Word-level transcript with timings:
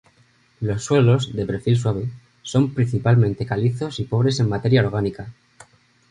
Los 0.61 0.83
suelos, 0.83 1.31
de 1.35 1.45
perfil 1.45 1.77
suave, 1.77 2.09
son 2.41 2.73
principalmente 2.73 3.45
calizos 3.45 3.99
y 3.99 4.05
pobres 4.05 4.39
en 4.39 4.49
materia 4.49 4.81
orgánica. 4.81 5.31